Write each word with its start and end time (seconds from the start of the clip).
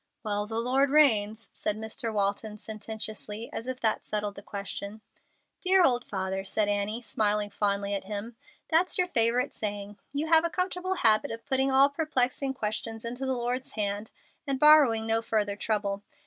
"Well, 0.23 0.47
the 0.47 0.59
Lord 0.59 0.89
reigns," 0.89 1.51
said 1.53 1.77
Mr. 1.77 2.11
Walton, 2.11 2.57
sententiously, 2.57 3.51
as 3.53 3.67
if 3.67 3.79
that 3.81 4.03
settled 4.03 4.33
the 4.33 4.41
question. 4.41 5.01
"Dear 5.61 5.83
old 5.83 6.03
father!" 6.05 6.43
said 6.43 6.67
Annie, 6.67 7.03
smiling 7.03 7.51
fondly 7.51 7.93
at 7.93 8.05
him, 8.05 8.35
"that's 8.67 8.97
your 8.97 9.09
favorite 9.09 9.53
saying. 9.53 9.99
You 10.11 10.25
have 10.25 10.43
a 10.43 10.49
comfortable 10.49 10.95
habit 10.95 11.29
of 11.29 11.45
putting 11.45 11.69
all 11.69 11.91
perplexing 11.91 12.55
questions 12.55 13.05
into 13.05 13.27
the 13.27 13.35
Lord's 13.35 13.73
hand 13.73 14.09
and 14.47 14.59
borrowing 14.59 15.05
no 15.05 15.21
further 15.21 15.55
trouble. 15.55 16.01